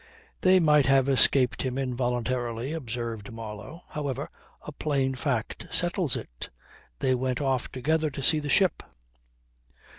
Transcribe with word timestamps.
"They 0.41 0.59
might 0.59 0.87
have 0.87 1.07
escaped 1.07 1.61
him 1.61 1.77
involuntarily," 1.77 2.73
observed 2.73 3.31
Marlow. 3.31 3.83
"However, 3.89 4.31
a 4.63 4.71
plain 4.71 5.13
fact 5.13 5.67
settles 5.69 6.15
it. 6.15 6.49
They 6.97 7.13
went 7.13 7.39
off 7.39 7.71
together 7.71 8.09
to 8.09 8.23
see 8.23 8.39
the 8.39 8.49
ship." 8.49 8.81